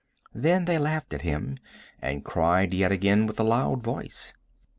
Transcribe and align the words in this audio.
Then 0.33 0.65
they 0.65 0.79
laughed 0.79 1.13
at 1.13 1.21
him, 1.21 1.59
and 2.01 2.25
cried 2.25 2.73
yet 2.73 2.91
again 2.91 3.27
with 3.27 3.39
a 3.39 3.43
loud 3.43 3.83
voice. 3.83 4.33